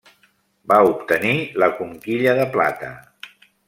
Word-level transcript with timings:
Va 0.71 0.79
obtenir 0.93 1.35
la 1.65 1.71
Conquilla 1.83 2.37
de 2.43 2.51
Plata. 2.57 2.95